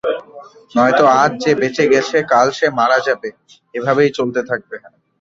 নয়তো 0.75 1.03
আজ 1.21 1.31
যে 1.43 1.51
বেঁচে 1.61 1.83
গেছে 1.93 2.17
কাল 2.31 2.47
সে 2.57 2.67
মারা 2.79 2.97
যাবে, 3.07 3.29
এভাবে 3.73 4.01
চলতেই 4.17 4.45
থাকবে। 4.49 4.75